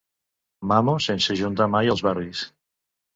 [0.69, 2.43] Mamo sense ajuntar mai els barris.